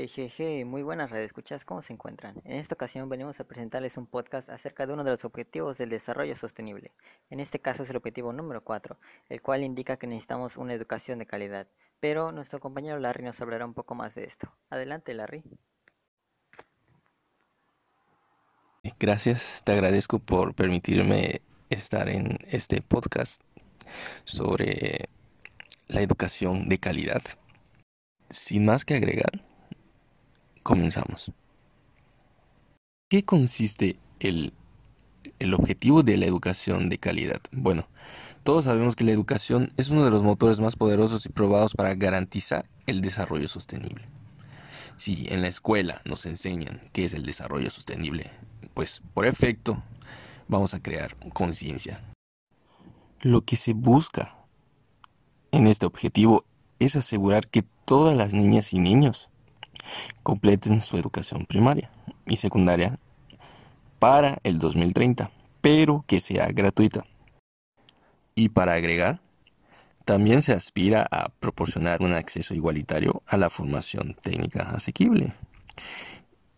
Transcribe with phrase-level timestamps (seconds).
[0.00, 2.40] Hey, hey, hey, muy buenas escuchas, ¿cómo se encuentran?
[2.46, 5.90] En esta ocasión venimos a presentarles un podcast acerca de uno de los objetivos del
[5.90, 6.92] desarrollo sostenible.
[7.28, 11.18] En este caso es el objetivo número 4, el cual indica que necesitamos una educación
[11.18, 11.66] de calidad.
[12.00, 14.50] Pero nuestro compañero Larry nos hablará un poco más de esto.
[14.70, 15.44] Adelante, Larry.
[18.98, 23.42] Gracias, te agradezco por permitirme estar en este podcast
[24.24, 25.10] sobre
[25.88, 27.20] la educación de calidad.
[28.30, 29.49] Sin más que agregar,
[30.62, 31.32] Comenzamos.
[33.08, 34.52] ¿Qué consiste el,
[35.38, 37.40] el objetivo de la educación de calidad?
[37.50, 37.88] Bueno,
[38.44, 41.94] todos sabemos que la educación es uno de los motores más poderosos y probados para
[41.94, 44.06] garantizar el desarrollo sostenible.
[44.96, 48.30] Si en la escuela nos enseñan qué es el desarrollo sostenible,
[48.74, 49.82] pues por efecto
[50.46, 52.02] vamos a crear conciencia.
[53.20, 54.36] Lo que se busca
[55.52, 56.44] en este objetivo
[56.78, 59.30] es asegurar que todas las niñas y niños
[60.22, 61.90] completen su educación primaria
[62.26, 62.98] y secundaria
[63.98, 67.04] para el 2030, pero que sea gratuita.
[68.34, 69.20] Y para agregar,
[70.04, 75.34] también se aspira a proporcionar un acceso igualitario a la formación técnica asequible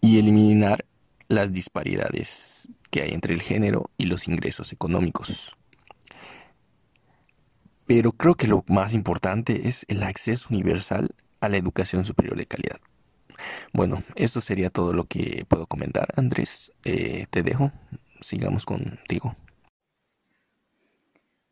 [0.00, 0.84] y eliminar
[1.28, 5.56] las disparidades que hay entre el género y los ingresos económicos.
[7.86, 12.46] Pero creo que lo más importante es el acceso universal a la educación superior de
[12.46, 12.80] calidad.
[13.72, 16.08] Bueno, esto sería todo lo que puedo comentar.
[16.16, 17.72] Andrés, eh, te dejo.
[18.20, 19.36] Sigamos contigo.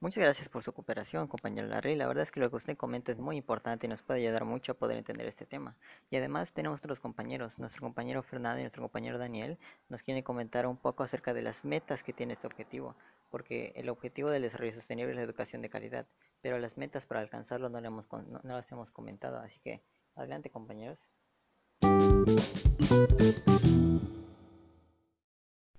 [0.00, 1.96] Muchas gracias por su cooperación, compañero Larry.
[1.96, 4.44] La verdad es que lo que usted comenta es muy importante y nos puede ayudar
[4.44, 5.76] mucho a poder entender este tema.
[6.08, 7.58] Y además tenemos otros compañeros.
[7.58, 9.58] Nuestro compañero Fernando y nuestro compañero Daniel
[9.88, 12.94] nos quieren comentar un poco acerca de las metas que tiene este objetivo.
[13.28, 16.06] Porque el objetivo del desarrollo sostenible es la educación de calidad.
[16.42, 19.40] Pero las metas para alcanzarlo no, hemos, no las hemos comentado.
[19.40, 19.82] Así que
[20.14, 21.08] adelante, compañeros.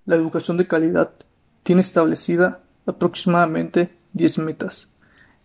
[0.05, 1.11] La educación de calidad
[1.61, 4.89] tiene establecida aproximadamente 10 metas,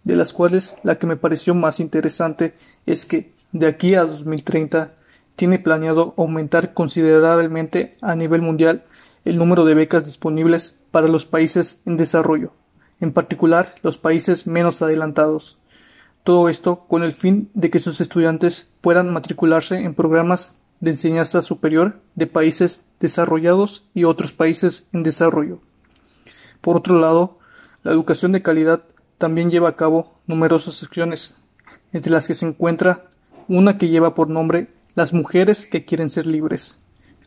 [0.05, 2.55] de las cuales la que me pareció más interesante
[2.87, 4.95] es que de aquí a 2030
[5.37, 8.85] tiene planeado aumentar considerablemente a nivel mundial
[9.27, 12.53] el número de becas disponibles para los países en desarrollo,
[13.01, 15.59] en particular los países menos adelantados.
[16.25, 21.43] Todo esto con el fin de que sus estudiantes puedan matricularse en programas de enseñanza
[21.43, 25.61] superior de países desarrollados y otros países en desarrollo.
[26.63, 27.39] Por otro lado,
[27.83, 28.85] la educación de calidad
[29.19, 31.37] también lleva a cabo numerosas acciones,
[31.93, 33.11] entre las que se encuentra
[33.47, 36.79] una que lleva por nombre Las mujeres que quieren ser libres.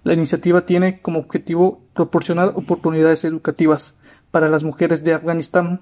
[0.03, 3.96] La iniciativa tiene como objetivo proporcionar oportunidades educativas
[4.31, 5.81] para las mujeres de Afganistán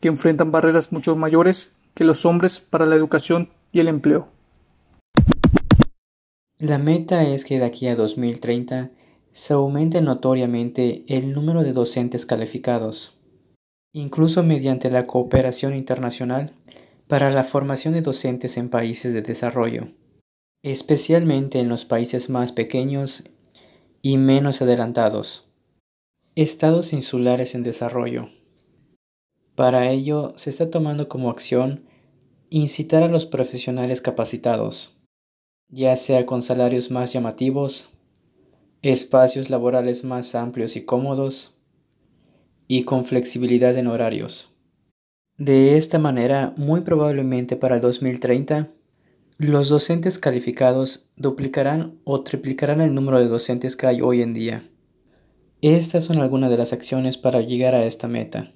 [0.00, 4.28] que enfrentan barreras mucho mayores que los hombres para la educación y el empleo.
[6.58, 8.90] La meta es que de aquí a 2030
[9.32, 13.18] se aumente notoriamente el número de docentes calificados,
[13.92, 16.54] incluso mediante la cooperación internacional
[17.08, 19.88] para la formación de docentes en países de desarrollo,
[20.62, 23.24] especialmente en los países más pequeños
[24.00, 25.48] y menos adelantados,
[26.36, 28.28] estados insulares en desarrollo.
[29.54, 31.84] Para ello, se está tomando como acción
[32.50, 34.96] incitar a los profesionales capacitados,
[35.68, 37.90] ya sea con salarios más llamativos,
[38.82, 41.60] espacios laborales más amplios y cómodos,
[42.66, 44.50] y con flexibilidad en horarios.
[45.36, 48.70] De esta manera, muy probablemente para el 2030,
[49.38, 54.70] los docentes calificados duplicarán o triplicarán el número de docentes que hay hoy en día.
[55.60, 58.52] Estas son algunas de las acciones para llegar a esta meta.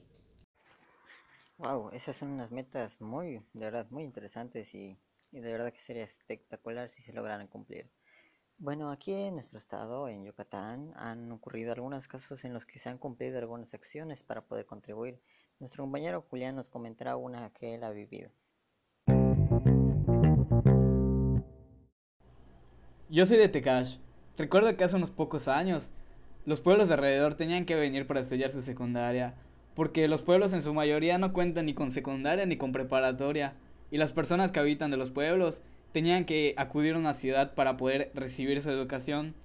[1.59, 4.97] Wow, esas son unas metas muy, de verdad, muy interesantes y,
[5.33, 7.91] de verdad que sería espectacular si se lograran cumplir.
[8.59, 12.89] Bueno, aquí en nuestro estado, en Yucatán, han ocurrido algunos casos en los que se
[12.89, 15.21] han cumplido algunas acciones para poder contribuir.
[15.59, 18.31] Nuestro compañero Julián nos comentará una que él ha vivido.
[23.09, 23.99] Yo soy de Tecash.
[24.37, 25.91] Recuerdo que hace unos pocos años
[26.47, 29.35] los pueblos de alrededor tenían que venir para estudiar su secundaria
[29.79, 33.55] porque los pueblos en su mayoría no cuentan ni con secundaria ni con preparatoria,
[33.93, 37.77] y las personas que habitan de los pueblos tenían que acudir a una ciudad para
[37.77, 39.37] poder recibir su educación.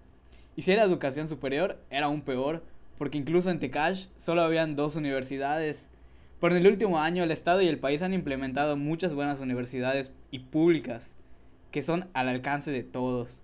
[0.56, 2.64] Y si era educación superior, era aún peor,
[2.98, 5.88] porque incluso en Tecash solo habían dos universidades.
[6.42, 10.14] Pero en el último año el Estado y el país han implementado muchas buenas universidades
[10.32, 11.14] y públicas,
[11.70, 13.40] que son al alcance de todos.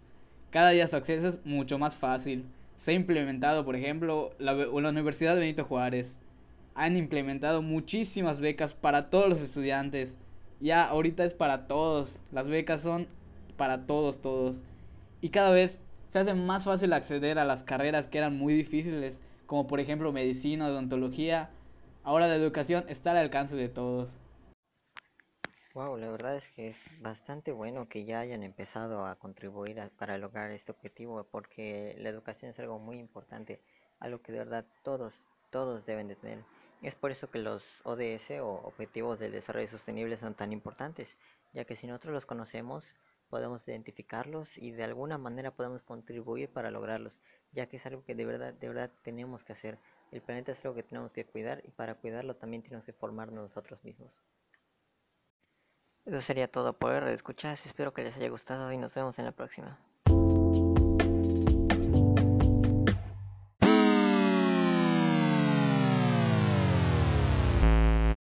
[0.49, 2.45] Cada día su acceso es mucho más fácil.
[2.77, 6.17] Se ha implementado, por ejemplo, la, la Universidad Benito Juárez,
[6.79, 10.17] han implementado muchísimas becas para todos los estudiantes.
[10.61, 12.21] Ya ahorita es para todos.
[12.31, 13.07] Las becas son
[13.57, 14.63] para todos, todos.
[15.19, 19.21] y cada vez se hace más fácil acceder a las carreras que eran muy difíciles,
[19.45, 21.49] como por ejemplo medicina, odontología.
[22.03, 24.17] Ahora la educación está al alcance de todos.
[25.73, 30.17] Wow, la verdad es que es bastante bueno que ya hayan empezado a contribuir para
[30.17, 33.61] lograr este objetivo, porque la educación es algo muy importante,
[33.99, 35.21] algo que de verdad todos,
[35.51, 36.58] todos deben de tener.
[36.81, 41.15] Es por eso que los ODS o Objetivos del Desarrollo Sostenible son tan importantes,
[41.53, 42.95] ya que si nosotros los conocemos,
[43.29, 47.19] podemos identificarlos y de alguna manera podemos contribuir para lograrlos,
[47.51, 49.77] ya que es algo que de verdad, de verdad tenemos que hacer.
[50.11, 53.43] El planeta es algo que tenemos que cuidar y para cuidarlo también tenemos que formarnos
[53.43, 54.17] nosotros mismos.
[56.05, 57.65] Eso sería todo por hoy, escuchas.
[57.65, 59.77] Espero que les haya gustado y nos vemos en la próxima.